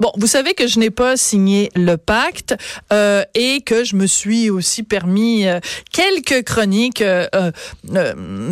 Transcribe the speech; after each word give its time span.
Bon, 0.00 0.10
vous 0.16 0.26
savez 0.26 0.54
que 0.54 0.66
je 0.66 0.78
n'ai 0.78 0.88
pas 0.88 1.18
signé 1.18 1.70
le 1.76 1.96
pacte 1.96 2.54
euh, 2.90 3.22
et 3.34 3.60
que 3.60 3.84
je 3.84 3.96
me 3.96 4.06
suis 4.06 4.48
aussi 4.48 4.82
permis 4.82 5.46
euh, 5.46 5.60
quelques 5.92 6.42
chroniques, 6.44 7.02
euh, 7.02 7.26
euh 7.34 7.52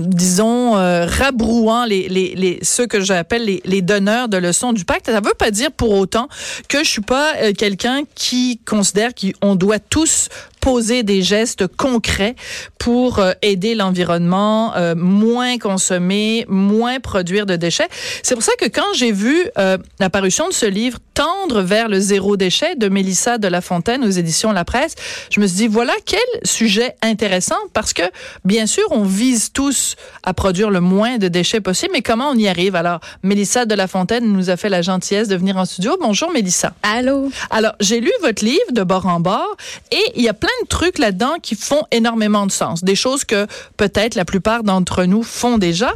disons, 0.04 0.72
rabrouant 0.72 1.86
les, 1.86 2.08
les, 2.08 2.34
les, 2.34 2.58
ceux 2.60 2.86
que 2.86 3.00
j'appelle 3.00 3.46
les, 3.46 3.62
les 3.64 3.80
donneurs 3.80 4.28
de 4.28 4.36
leçons 4.36 4.74
du 4.74 4.84
pacte. 4.84 5.06
Ça 5.06 5.20
ne 5.20 5.26
veut 5.26 5.34
pas 5.38 5.50
dire 5.50 5.72
pour 5.72 5.92
autant 5.92 6.28
que 6.68 6.84
je 6.84 6.88
suis 6.88 7.00
pas 7.00 7.52
quelqu'un 7.54 8.02
qui 8.14 8.60
considère 8.66 9.12
qu'on 9.14 9.54
doit 9.54 9.78
tous 9.78 10.28
poser 10.68 11.02
des 11.02 11.22
gestes 11.22 11.66
concrets 11.66 12.34
pour 12.78 13.20
euh, 13.20 13.32
aider 13.40 13.74
l'environnement, 13.74 14.76
euh, 14.76 14.94
moins 14.94 15.56
consommer, 15.56 16.44
moins 16.46 17.00
produire 17.00 17.46
de 17.46 17.56
déchets. 17.56 17.88
C'est 18.22 18.34
pour 18.34 18.44
ça 18.44 18.52
que 18.60 18.66
quand 18.66 18.92
j'ai 18.94 19.10
vu 19.10 19.48
euh, 19.56 19.78
l'apparition 19.98 20.46
de 20.46 20.52
ce 20.52 20.66
livre 20.66 20.98
Tendre 21.14 21.62
vers 21.62 21.88
le 21.88 21.98
zéro 21.98 22.36
déchet 22.36 22.76
de 22.76 22.88
Mélissa 22.88 23.38
de 23.38 23.48
La 23.48 23.60
Fontaine 23.60 24.04
aux 24.04 24.10
éditions 24.10 24.52
La 24.52 24.64
Presse, 24.64 24.94
je 25.30 25.40
me 25.40 25.48
suis 25.48 25.56
dit 25.56 25.66
voilà 25.66 25.94
quel 26.06 26.20
sujet 26.44 26.94
intéressant 27.02 27.58
parce 27.72 27.92
que 27.92 28.04
bien 28.44 28.66
sûr 28.66 28.84
on 28.90 29.02
vise 29.02 29.50
tous 29.52 29.96
à 30.22 30.32
produire 30.32 30.70
le 30.70 30.80
moins 30.80 31.18
de 31.18 31.26
déchets 31.26 31.60
possible, 31.60 31.90
mais 31.92 32.02
comment 32.02 32.28
on 32.28 32.36
y 32.36 32.46
arrive? 32.46 32.76
Alors 32.76 33.00
Mélissa 33.24 33.64
de 33.64 33.74
La 33.74 33.88
Fontaine 33.88 34.32
nous 34.32 34.48
a 34.48 34.56
fait 34.56 34.68
la 34.68 34.80
gentillesse 34.80 35.26
de 35.26 35.34
venir 35.34 35.56
en 35.56 35.64
studio. 35.64 35.96
Bonjour 36.00 36.30
Mélissa. 36.30 36.72
Allô. 36.84 37.30
Alors 37.50 37.72
j'ai 37.80 37.98
lu 37.98 38.12
votre 38.22 38.44
livre 38.44 38.70
de 38.70 38.84
bord 38.84 39.06
en 39.06 39.18
bord 39.18 39.56
et 39.90 40.12
il 40.14 40.22
y 40.22 40.28
a 40.28 40.34
plein 40.34 40.48
plein 40.48 40.57
de 40.62 40.68
trucs 40.68 40.98
là-dedans 40.98 41.34
qui 41.42 41.54
font 41.54 41.82
énormément 41.90 42.46
de 42.46 42.52
sens. 42.52 42.82
Des 42.82 42.94
choses 42.94 43.24
que 43.24 43.46
peut-être 43.76 44.14
la 44.14 44.24
plupart 44.24 44.62
d'entre 44.62 45.04
nous 45.04 45.22
font 45.22 45.58
déjà. 45.58 45.92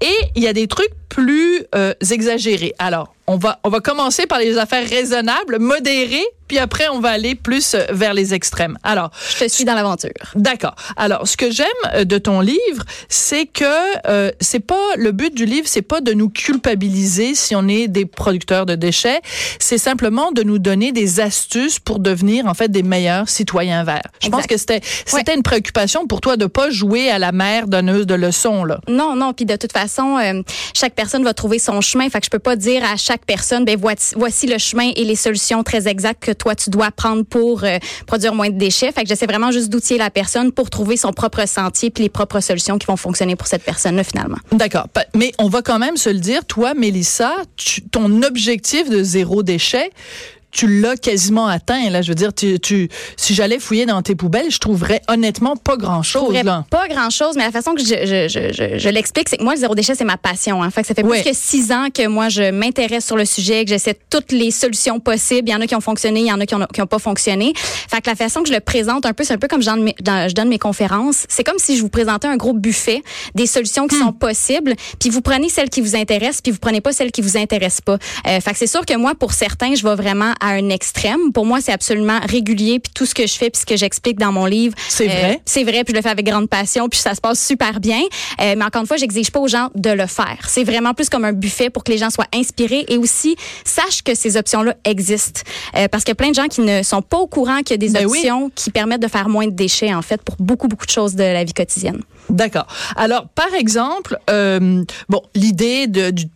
Et 0.00 0.14
il 0.34 0.42
y 0.42 0.48
a 0.48 0.52
des 0.52 0.68
trucs 0.68 0.92
plus 1.08 1.64
euh, 1.74 1.94
exagérés. 2.10 2.74
Alors, 2.78 3.14
on 3.26 3.36
va, 3.36 3.60
on 3.64 3.68
va 3.68 3.80
commencer 3.80 4.26
par 4.26 4.38
les 4.38 4.58
affaires 4.58 4.88
raisonnables, 4.88 5.58
modérées, 5.58 6.26
puis 6.48 6.58
après, 6.58 6.88
on 6.88 7.00
va 7.00 7.10
aller 7.10 7.34
plus 7.34 7.74
euh, 7.74 7.84
vers 7.90 8.14
les 8.14 8.34
extrêmes. 8.34 8.78
Alors. 8.82 9.10
Je 9.30 9.44
te 9.44 9.48
suis 9.48 9.64
dans 9.64 9.74
l'aventure. 9.74 10.10
D'accord. 10.34 10.74
Alors, 10.96 11.28
ce 11.28 11.36
que 11.36 11.50
j'aime 11.50 11.66
euh, 11.94 12.04
de 12.04 12.18
ton 12.18 12.40
livre, 12.40 12.84
c'est 13.08 13.46
que 13.46 13.64
euh, 14.08 14.30
c'est 14.40 14.60
pas, 14.60 14.96
le 14.96 15.12
but 15.12 15.34
du 15.34 15.44
livre, 15.44 15.66
c'est 15.68 15.82
pas 15.82 16.00
de 16.00 16.12
nous 16.12 16.28
culpabiliser 16.30 17.34
si 17.34 17.54
on 17.54 17.68
est 17.68 17.88
des 17.88 18.06
producteurs 18.06 18.66
de 18.66 18.74
déchets. 18.74 19.20
C'est 19.58 19.78
simplement 19.78 20.32
de 20.32 20.42
nous 20.42 20.58
donner 20.58 20.92
des 20.92 21.20
astuces 21.20 21.78
pour 21.78 21.98
devenir, 21.98 22.46
en 22.46 22.54
fait, 22.54 22.70
des 22.70 22.82
meilleurs 22.82 23.28
citoyens 23.28 23.84
verts. 23.84 24.08
Je 24.22 24.28
pense 24.28 24.46
que 24.46 24.56
c'était, 24.56 24.80
c'était 25.06 25.34
une 25.34 25.42
préoccupation 25.42 26.06
pour 26.06 26.20
toi 26.20 26.36
de 26.36 26.46
pas 26.46 26.70
jouer 26.70 27.10
à 27.10 27.18
la 27.18 27.32
mère 27.32 27.68
donneuse 27.68 28.06
de 28.06 28.14
leçons, 28.14 28.64
là. 28.64 28.80
Non, 28.88 29.14
non. 29.14 29.32
Puis 29.32 29.44
de 29.44 29.56
toute 29.56 29.72
façon, 29.72 30.16
euh, 30.18 30.42
chaque 30.74 30.94
personne 30.94 31.24
va 31.24 31.34
trouver 31.34 31.58
son 31.58 31.80
chemin. 31.80 32.08
Fait 32.08 32.20
que 32.20 32.26
je 32.26 32.30
peux 32.30 32.38
pas 32.38 32.56
dire 32.56 32.82
à 32.84 32.96
chaque 32.96 33.24
personne, 33.24 33.64
ben 33.64 33.76
voici, 33.78 34.14
voici 34.16 34.46
le 34.46 34.58
chemin 34.58 34.90
et 34.96 35.04
les 35.04 35.16
solutions 35.16 35.62
très 35.62 35.88
exactes 35.88 36.24
que 36.24 36.32
toi 36.38 36.54
tu 36.54 36.70
dois 36.70 36.90
prendre 36.90 37.24
pour 37.24 37.64
euh, 37.64 37.78
produire 38.06 38.34
moins 38.34 38.50
de 38.50 38.58
déchets. 38.58 38.92
Fait 38.92 39.02
que 39.02 39.08
j'essaie 39.08 39.26
vraiment 39.26 39.50
juste 39.50 39.68
d'outiller 39.68 39.98
la 39.98 40.10
personne 40.10 40.52
pour 40.52 40.70
trouver 40.70 40.96
son 40.96 41.12
propre 41.12 41.46
sentier 41.46 41.90
puis 41.90 42.04
les 42.04 42.08
propres 42.08 42.40
solutions 42.40 42.78
qui 42.78 42.86
vont 42.86 42.96
fonctionner 42.96 43.36
pour 43.36 43.46
cette 43.46 43.62
personne-là 43.64 44.04
finalement. 44.04 44.38
D'accord. 44.52 44.86
Mais 45.14 45.32
on 45.38 45.48
va 45.48 45.62
quand 45.62 45.78
même 45.78 45.96
se 45.96 46.10
le 46.10 46.20
dire, 46.20 46.44
toi, 46.44 46.74
Mélissa, 46.74 47.34
ton 47.90 48.22
objectif 48.22 48.88
de 48.88 49.02
zéro 49.02 49.42
déchet, 49.42 49.90
tu 50.50 50.80
l'as 50.80 50.96
quasiment 50.96 51.46
atteint. 51.46 51.90
Là, 51.90 52.02
je 52.02 52.08
veux 52.08 52.14
dire, 52.14 52.32
tu, 52.32 52.58
tu 52.60 52.88
si 53.16 53.34
j'allais 53.34 53.58
fouiller 53.58 53.86
dans 53.86 54.02
tes 54.02 54.14
poubelles, 54.14 54.50
je 54.50 54.58
trouverais 54.58 55.02
honnêtement 55.08 55.56
pas 55.56 55.76
grand 55.76 56.02
chose. 56.02 56.34
Là. 56.42 56.64
Pas 56.70 56.88
grand 56.88 57.10
chose, 57.10 57.36
mais 57.36 57.44
la 57.44 57.52
façon 57.52 57.74
que 57.74 57.82
je, 57.82 57.86
je, 57.86 58.28
je, 58.28 58.78
je 58.78 58.88
l'explique, 58.88 59.28
c'est 59.28 59.36
que 59.36 59.44
moi, 59.44 59.54
le 59.54 59.60
zéro 59.60 59.74
déchet, 59.74 59.94
c'est 59.94 60.04
ma 60.04 60.16
passion. 60.16 60.60
En 60.60 60.70
fait, 60.70 60.84
ça 60.84 60.94
fait 60.94 61.02
plus 61.02 61.22
que 61.22 61.32
six 61.32 61.72
ans 61.72 61.88
que 61.92 62.06
moi, 62.06 62.28
je 62.28 62.50
m'intéresse 62.50 63.04
sur 63.04 63.16
le 63.16 63.24
sujet, 63.24 63.64
que 63.64 63.70
j'essaie 63.70 63.96
toutes 64.10 64.32
les 64.32 64.50
solutions 64.50 65.00
possibles. 65.00 65.48
Il 65.48 65.52
y 65.52 65.54
en 65.54 65.60
a 65.60 65.66
qui 65.66 65.74
ont 65.74 65.80
fonctionné, 65.80 66.20
il 66.20 66.26
y 66.26 66.32
en 66.32 66.40
a 66.40 66.46
qui 66.46 66.54
n'ont 66.54 66.86
pas 66.86 66.98
fonctionné. 66.98 67.52
Fait 67.56 68.00
que 68.00 68.08
la 68.08 68.16
façon 68.16 68.42
que 68.42 68.48
je 68.48 68.54
le 68.54 68.60
présente 68.60 69.06
un 69.06 69.12
peu, 69.12 69.24
c'est 69.24 69.34
un 69.34 69.38
peu 69.38 69.48
comme 69.48 69.62
je 69.62 69.66
donne, 69.66 69.92
je 70.28 70.34
donne 70.34 70.48
mes 70.48 70.58
conférences. 70.58 71.26
C'est 71.28 71.44
comme 71.44 71.58
si 71.58 71.76
je 71.76 71.82
vous 71.82 71.88
présentais 71.88 72.28
un 72.28 72.36
gros 72.36 72.52
buffet 72.52 73.02
des 73.34 73.46
solutions 73.46 73.86
qui 73.86 73.96
hmm. 73.96 74.04
sont 74.04 74.12
possibles, 74.12 74.74
puis 74.98 75.10
vous 75.10 75.20
prenez 75.20 75.48
celles 75.48 75.70
qui 75.70 75.80
vous 75.80 75.96
intéressent, 75.96 76.40
puis 76.40 76.52
vous 76.52 76.58
prenez 76.58 76.80
pas 76.80 76.92
celles 76.92 77.12
qui 77.12 77.20
vous 77.20 77.36
intéressent 77.36 77.82
pas. 77.82 77.98
Euh, 78.26 78.40
fait 78.40 78.52
que 78.52 78.58
c'est 78.58 78.66
sûr 78.66 78.84
que 78.84 78.96
moi, 78.96 79.14
pour 79.14 79.32
certains, 79.32 79.74
je 79.74 79.82
vais 79.82 79.94
vraiment 79.94 80.32
à 80.40 80.48
un 80.48 80.68
extrême. 80.68 81.32
Pour 81.32 81.46
moi, 81.46 81.60
c'est 81.60 81.72
absolument 81.72 82.20
régulier. 82.28 82.78
Puis 82.78 82.92
tout 82.94 83.06
ce 83.06 83.14
que 83.14 83.26
je 83.26 83.34
fais, 83.34 83.50
puis 83.50 83.60
ce 83.60 83.66
que 83.66 83.76
j'explique 83.76 84.18
dans 84.18 84.32
mon 84.32 84.46
livre, 84.46 84.74
c'est 84.88 85.06
vrai. 85.06 85.34
Euh, 85.34 85.40
c'est 85.44 85.64
vrai. 85.64 85.84
Puis 85.84 85.92
je 85.92 85.96
le 85.96 86.02
fais 86.02 86.10
avec 86.10 86.26
grande 86.26 86.48
passion. 86.48 86.88
Puis 86.88 87.00
ça 87.00 87.14
se 87.14 87.20
passe 87.20 87.44
super 87.44 87.80
bien. 87.80 88.00
Euh, 88.40 88.54
mais 88.56 88.64
encore 88.64 88.82
une 88.82 88.88
fois, 88.88 88.96
j'exige 88.96 89.30
pas 89.30 89.40
aux 89.40 89.48
gens 89.48 89.70
de 89.74 89.90
le 89.90 90.06
faire. 90.06 90.38
C'est 90.48 90.64
vraiment 90.64 90.94
plus 90.94 91.08
comme 91.08 91.24
un 91.24 91.32
buffet 91.32 91.70
pour 91.70 91.84
que 91.84 91.92
les 91.92 91.98
gens 91.98 92.10
soient 92.10 92.28
inspirés 92.34 92.84
et 92.88 92.98
aussi 92.98 93.36
sachent 93.64 94.02
que 94.02 94.14
ces 94.14 94.36
options-là 94.36 94.74
existent. 94.84 95.40
Euh, 95.76 95.88
parce 95.88 96.04
qu'il 96.04 96.10
y 96.10 96.12
a 96.12 96.16
plein 96.16 96.30
de 96.30 96.34
gens 96.34 96.48
qui 96.48 96.60
ne 96.60 96.82
sont 96.82 97.02
pas 97.02 97.18
au 97.18 97.26
courant 97.26 97.58
qu'il 97.58 97.70
y 97.70 97.74
a 97.74 97.88
des 97.88 97.90
ben 97.90 98.06
options 98.06 98.50
qui 98.54 98.70
permettent 98.70 99.02
de 99.02 99.08
faire 99.08 99.28
moins 99.28 99.46
de 99.46 99.52
déchets 99.52 99.94
en 99.94 100.02
fait 100.02 100.22
pour 100.22 100.36
beaucoup 100.38 100.68
beaucoup 100.68 100.86
de 100.86 100.90
choses 100.90 101.14
de 101.14 101.22
la 101.22 101.44
vie 101.44 101.52
quotidienne. 101.54 102.02
D'accord. 102.30 102.66
Alors, 102.96 103.28
par 103.28 103.54
exemple, 103.54 104.18
euh, 104.30 104.84
bon, 105.08 105.22
l'idée 105.34 105.86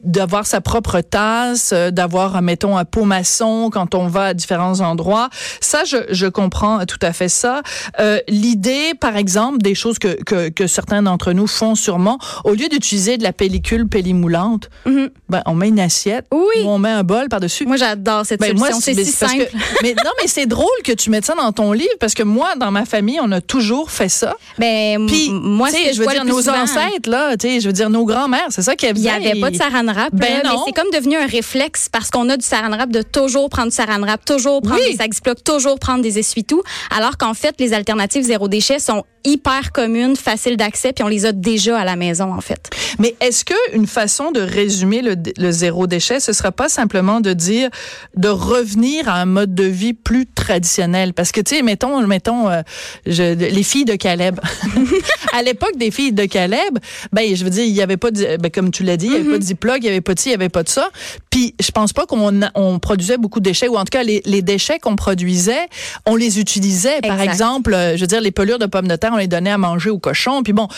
d'avoir 0.02 0.46
sa 0.46 0.60
propre 0.60 1.00
tasse, 1.00 1.70
euh, 1.72 1.90
d'avoir, 1.90 2.40
mettons, 2.42 2.76
un 2.76 2.84
pot 2.84 3.04
maçon 3.04 3.70
quand 3.70 3.94
on 3.94 4.06
va 4.06 4.26
à 4.26 4.34
différents 4.34 4.80
endroits, 4.80 5.28
ça, 5.60 5.84
je, 5.84 5.96
je 6.10 6.26
comprends 6.26 6.84
tout 6.86 6.98
à 7.02 7.12
fait 7.12 7.28
ça. 7.28 7.62
Euh, 8.00 8.18
l'idée, 8.28 8.94
par 8.98 9.16
exemple, 9.16 9.58
des 9.58 9.74
choses 9.74 9.98
que, 9.98 10.22
que, 10.22 10.48
que 10.48 10.66
certains 10.66 11.02
d'entre 11.02 11.32
nous 11.32 11.46
font 11.46 11.74
sûrement, 11.74 12.18
au 12.44 12.52
lieu 12.52 12.68
d'utiliser 12.68 13.18
de 13.18 13.22
la 13.22 13.32
pellicule 13.32 13.86
pelimoulante, 13.86 14.70
mm-hmm. 14.86 15.10
ben, 15.28 15.42
on 15.46 15.54
met 15.54 15.68
une 15.68 15.80
assiette, 15.80 16.26
oui. 16.32 16.64
ou 16.64 16.68
on 16.68 16.78
met 16.78 16.90
un 16.90 17.02
bol 17.04 17.28
par-dessus. 17.28 17.66
Moi, 17.66 17.76
j'adore 17.76 18.24
cette 18.24 18.40
ben, 18.40 18.56
solution. 18.56 18.80
C'est 18.80 18.94
si 18.94 19.12
simple. 19.12 19.50
mais 19.82 19.94
non, 20.04 20.10
mais 20.20 20.28
c'est 20.28 20.46
drôle 20.46 20.66
que 20.84 20.92
tu 20.92 21.10
mettes 21.10 21.26
ça 21.26 21.34
dans 21.34 21.52
ton 21.52 21.72
livre 21.72 21.94
parce 22.00 22.14
que 22.14 22.22
moi, 22.22 22.54
dans 22.56 22.70
ma 22.70 22.84
famille, 22.84 23.20
on 23.22 23.30
a 23.32 23.40
toujours 23.40 23.90
fait 23.90 24.08
ça. 24.08 24.34
Ben, 24.58 25.06
Puis, 25.06 25.30
moi, 25.30 25.68
je 25.92 26.00
veux 26.00 26.06
dire, 26.06 26.24
nos 26.24 26.48
ancêtres, 26.48 27.08
là, 27.08 27.36
tu 27.36 27.48
sais, 27.48 27.60
je 27.60 27.66
veux 27.66 27.72
dire, 27.72 27.90
nos 27.90 28.04
grands-mères, 28.04 28.46
c'est 28.50 28.62
ça 28.62 28.74
y 28.80 28.86
avait. 28.86 28.98
Il 28.98 29.02
n'y 29.02 29.08
avait 29.08 29.40
pas 29.40 29.50
de 29.50 29.56
saran 29.56 29.84
wrap. 29.84 30.12
Ben 30.12 30.42
mais 30.44 30.50
c'est 30.66 30.72
comme 30.72 30.90
devenu 30.92 31.16
un 31.16 31.26
réflexe 31.26 31.88
parce 31.90 32.10
qu'on 32.10 32.28
a 32.28 32.36
du 32.36 32.44
saran 32.44 32.70
wrap 32.70 32.90
de 32.90 33.02
toujours 33.02 33.48
prendre 33.50 33.68
du 33.68 33.74
saran 33.74 34.00
wrap, 34.00 34.24
toujours 34.24 34.60
prendre 34.62 34.82
des 34.84 34.96
sacs 34.96 35.12
toujours 35.44 35.78
prendre 35.78 36.02
des 36.02 36.18
essuie-tout. 36.18 36.62
Alors 36.96 37.16
qu'en 37.16 37.34
fait, 37.34 37.54
les 37.58 37.72
alternatives 37.72 38.24
zéro 38.24 38.48
déchet 38.48 38.78
sont 38.78 39.04
hyper 39.24 39.72
communes, 39.72 40.16
faciles 40.16 40.56
d'accès, 40.56 40.92
puis 40.92 41.04
on 41.04 41.08
les 41.08 41.26
a 41.26 41.32
déjà 41.32 41.78
à 41.78 41.84
la 41.84 41.96
maison, 41.96 42.32
en 42.32 42.40
fait. 42.40 42.70
Mais 42.98 43.14
est-ce 43.20 43.44
que 43.44 43.54
une 43.74 43.86
façon 43.86 44.32
de 44.32 44.40
résumer 44.40 45.02
le, 45.02 45.16
le 45.36 45.50
zéro 45.50 45.86
déchet, 45.86 46.20
ce 46.20 46.32
serait 46.32 46.52
pas 46.52 46.68
simplement 46.68 47.20
de 47.20 47.32
dire 47.32 47.70
de 48.16 48.28
revenir 48.28 49.08
à 49.08 49.14
un 49.14 49.26
mode 49.26 49.54
de 49.54 49.64
vie 49.64 49.94
plus 49.94 50.26
traditionnel? 50.26 51.14
Parce 51.14 51.32
que, 51.32 51.40
tu 51.40 51.56
sais, 51.56 51.62
mettons, 51.62 52.04
mettons 52.06 52.48
euh, 52.48 52.62
je, 53.06 53.34
les 53.34 53.62
filles 53.62 53.84
de 53.84 53.94
Caleb. 53.94 54.40
à 55.32 55.42
l'époque 55.42 55.71
des 55.76 55.90
filles 55.90 56.12
de 56.12 56.24
Caleb, 56.24 56.78
ben, 57.12 57.34
je 57.34 57.44
veux 57.44 57.50
dire, 57.50 57.64
il 57.64 57.72
y 57.72 57.82
avait 57.82 57.96
pas, 57.96 58.10
de, 58.10 58.36
ben, 58.36 58.50
comme 58.50 58.70
tu 58.70 58.82
l'as 58.82 58.96
dit, 58.96 59.06
il 59.06 59.12
y 59.12 59.16
avait 59.16 59.30
pas 59.30 59.38
de 59.38 59.44
Ziploc, 59.44 59.78
il 59.78 59.84
y 59.84 59.88
avait 59.88 60.00
pas 60.00 60.14
de 60.14 60.20
ci, 60.20 60.28
il 60.28 60.32
y 60.32 60.34
avait 60.34 60.48
pas 60.48 60.62
de 60.62 60.68
ça. 60.68 60.90
Puis, 61.30 61.54
je 61.60 61.70
pense 61.70 61.92
pas 61.92 62.06
qu'on 62.06 62.40
on 62.54 62.78
produisait 62.78 63.16
beaucoup 63.16 63.40
de 63.40 63.44
déchets, 63.44 63.68
ou 63.68 63.76
en 63.76 63.84
tout 63.84 63.90
cas, 63.90 64.02
les, 64.02 64.22
les 64.24 64.42
déchets 64.42 64.78
qu'on 64.78 64.96
produisait, 64.96 65.68
on 66.06 66.16
les 66.16 66.40
utilisait. 66.40 67.00
Par 67.00 67.20
exemple, 67.20 67.74
euh, 67.74 67.96
je 67.96 68.00
veux 68.00 68.06
dire, 68.06 68.20
les 68.20 68.30
pelures 68.30 68.58
de 68.58 68.66
pommes 68.66 68.88
de 68.88 68.96
terre, 68.96 69.10
on 69.12 69.18
les 69.18 69.28
donnait 69.28 69.50
à 69.50 69.58
manger 69.58 69.90
aux 69.90 69.98
cochons. 69.98 70.42
Puis 70.42 70.52
bon, 70.52 70.68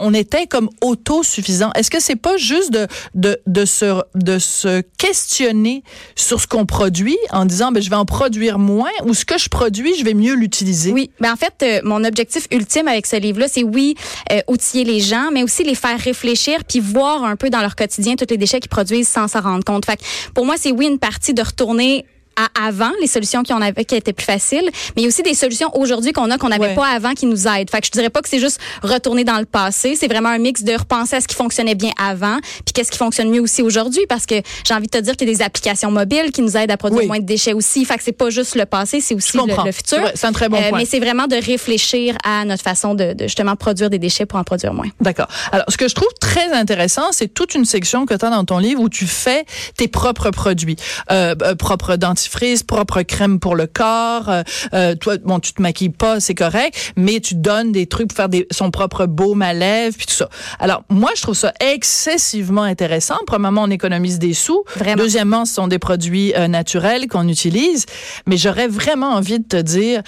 on 0.00 0.14
était 0.14 0.46
comme 0.46 0.70
autosuffisant. 0.80 1.70
Est-ce 1.72 1.90
que 1.90 2.00
c'est 2.00 2.16
pas 2.16 2.36
juste 2.36 2.72
de, 2.72 2.86
de, 3.14 3.38
de, 3.46 3.64
se, 3.64 4.02
de 4.14 4.38
se 4.38 4.82
questionner 4.98 5.82
sur 6.14 6.40
ce 6.40 6.46
qu'on 6.46 6.66
produit 6.66 7.18
en 7.30 7.44
disant, 7.44 7.72
ben, 7.72 7.82
je 7.82 7.90
vais 7.90 7.96
en 7.96 8.04
produire 8.04 8.58
moins 8.58 8.90
ou 9.04 9.14
ce 9.14 9.24
que 9.24 9.38
je 9.38 9.48
produis, 9.48 9.94
je 9.98 10.04
vais 10.04 10.14
mieux 10.14 10.34
l'utiliser? 10.34 10.92
Oui. 10.92 11.10
Ben, 11.20 11.32
en 11.32 11.36
fait, 11.36 11.54
euh, 11.62 11.80
mon 11.84 12.04
objectif 12.04 12.46
ultime 12.50 12.88
avec 12.88 13.06
ce 13.06 13.16
livre-là, 13.16 13.46
c'est 13.48 13.62
oui, 13.62 13.94
euh, 14.32 14.40
outiller 14.48 14.84
les 14.84 15.00
gens, 15.00 15.30
mais 15.32 15.42
aussi 15.42 15.64
les 15.64 15.74
faire 15.74 15.98
réfléchir 15.98 16.60
puis 16.68 16.80
voir 16.80 17.24
un 17.24 17.36
peu 17.36 17.50
dans 17.50 17.60
leur 17.60 17.76
quotidien 17.76 18.16
tous 18.16 18.26
les 18.30 18.36
déchets 18.36 18.60
qu'ils 18.60 18.70
produisent 18.70 19.08
sans 19.08 19.28
s'en 19.28 19.40
rendre 19.40 19.64
compte. 19.64 19.84
Fait 19.84 20.00
pour 20.34 20.46
moi, 20.46 20.56
c'est 20.58 20.72
oui 20.72 20.86
une 20.86 20.98
partie 20.98 21.34
de 21.34 21.42
retourner 21.42 22.04
à 22.36 22.66
avant, 22.66 22.90
les 23.00 23.06
solutions 23.06 23.42
qu'on 23.42 23.60
avait 23.62 23.84
qui 23.84 23.94
étaient 23.94 24.12
plus 24.12 24.24
faciles, 24.24 24.64
mais 24.96 25.02
il 25.02 25.02
y 25.02 25.04
a 25.04 25.08
aussi 25.08 25.22
des 25.22 25.34
solutions 25.34 25.70
aujourd'hui 25.76 26.12
qu'on 26.12 26.30
a 26.30 26.38
qu'on 26.38 26.48
n'avait 26.48 26.64
Ouais. 26.68 26.74
pas 26.74 26.86
avant 26.88 27.12
qui 27.14 27.26
nous 27.26 27.46
aident. 27.46 27.68
Fait 27.70 27.80
que 27.80 27.86
je 27.86 27.90
dirais 27.90 28.10
pas 28.10 28.22
que 28.22 28.28
c'est 28.28 28.38
juste 28.38 28.58
retourner 28.82 29.24
dans 29.24 29.38
le 29.38 29.44
passé, 29.44 29.96
c'est 29.98 30.08
vraiment 30.08 30.30
un 30.30 30.38
mix 30.38 30.62
de 30.62 30.72
repenser 30.72 31.16
à 31.16 31.20
ce 31.20 31.28
qui 31.28 31.34
fonctionnait 31.34 31.74
bien 31.74 31.90
avant, 32.02 32.38
puis 32.64 32.72
qu'est-ce 32.74 32.90
qui 32.90 32.98
fonctionne 32.98 33.28
mieux 33.30 33.40
aussi 33.40 33.62
aujourd'hui 33.62 34.06
parce 34.08 34.26
que 34.26 34.36
j'ai 34.66 34.74
envie 34.74 34.86
de 34.86 34.90
te 34.90 34.98
dire 34.98 35.16
qu'il 35.16 35.28
y 35.28 35.30
a 35.32 35.34
des 35.36 35.42
applications 35.42 35.90
mobiles 35.90 36.32
qui 36.32 36.42
nous 36.42 36.56
aident 36.56 36.70
à 36.70 36.76
produire 36.76 37.00
Oui. 37.02 37.06
moins 37.06 37.18
de 37.18 37.24
déchets 37.26 37.52
aussi. 37.52 37.84
Fait 37.84 37.96
que 37.98 38.02
c'est 38.04 38.12
pas 38.12 38.30
juste 38.30 38.54
le 38.54 38.64
passé, 38.66 39.00
c'est 39.00 39.14
aussi 39.14 39.36
le, 39.36 39.44
le 39.64 39.72
futur. 39.72 39.98
C'est 40.14 40.26
un 40.26 40.32
très 40.32 40.48
bon 40.48 40.60
point. 40.62 40.78
Mais 40.78 40.84
c'est 40.86 41.00
vraiment 41.00 41.26
de 41.26 41.36
réfléchir 41.36 42.16
à 42.24 42.44
notre 42.44 42.62
façon 42.62 42.94
de, 42.94 43.12
de 43.12 43.24
justement 43.24 43.56
produire 43.56 43.90
des 43.90 43.98
déchets 43.98 44.26
pour 44.26 44.38
en 44.38 44.44
produire 44.44 44.72
moins. 44.74 44.88
D'accord. 45.00 45.28
Alors, 45.52 45.66
ce 45.68 45.76
que 45.76 45.88
je 45.88 45.94
trouve 45.94 46.08
très 46.20 46.52
intéressant, 46.52 47.12
c'est 47.12 47.28
toute 47.32 47.54
une 47.54 47.64
section 47.64 48.06
que 48.06 48.14
tu 48.14 48.24
as 48.24 48.30
dans 48.30 48.44
ton 48.44 48.58
livre 48.58 48.80
où 48.80 48.88
tu 48.88 49.06
fais 49.06 49.44
tes 49.76 49.88
propres 49.88 50.30
produits. 50.30 50.76
Euh, 51.10 51.34
euh, 51.42 51.54
propre 51.54 51.96
dentifrice, 52.24 52.62
propre 52.62 53.02
crème 53.02 53.38
pour 53.38 53.54
le 53.54 53.66
corps. 53.66 54.28
Euh, 54.28 54.42
euh, 54.72 54.94
toi, 54.94 55.16
bon, 55.22 55.40
tu 55.40 55.52
te 55.52 55.62
maquilles 55.62 55.90
pas, 55.90 56.20
c'est 56.20 56.34
correct, 56.34 56.92
mais 56.96 57.20
tu 57.20 57.34
donnes 57.34 57.72
des 57.72 57.86
trucs 57.86 58.08
pour 58.08 58.16
faire 58.16 58.28
des, 58.28 58.46
son 58.50 58.70
propre 58.70 59.06
baume 59.06 59.42
à 59.42 59.52
lèvres, 59.52 59.96
puis 59.96 60.06
tout 60.06 60.14
ça. 60.14 60.28
Alors, 60.58 60.84
moi, 60.88 61.10
je 61.16 61.22
trouve 61.22 61.34
ça 61.34 61.52
excessivement 61.60 62.62
intéressant. 62.62 63.16
Premièrement, 63.26 63.62
on 63.62 63.70
économise 63.70 64.18
des 64.18 64.34
sous. 64.34 64.64
Vraiment. 64.76 65.02
Deuxièmement, 65.02 65.44
ce 65.44 65.54
sont 65.54 65.68
des 65.68 65.78
produits 65.78 66.34
euh, 66.34 66.48
naturels 66.48 67.08
qu'on 67.08 67.28
utilise. 67.28 67.86
Mais 68.26 68.36
j'aurais 68.36 68.68
vraiment 68.68 69.10
envie 69.10 69.38
de 69.38 69.46
te 69.46 69.60
dire, 69.60 70.02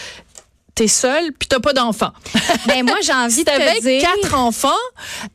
t'es 0.76 0.88
seule, 0.88 1.32
puis 1.32 1.48
t'as 1.48 1.58
pas 1.58 1.72
d'enfant. 1.72 2.12
Ben 2.68 2.84
moi 2.84 2.96
j'ai 3.02 3.12
envie 3.14 3.32
Si 3.32 3.44
de 3.44 3.50
te 3.50 3.82
dire 3.82 4.02
quatre 4.02 4.34
enfants, 4.34 4.68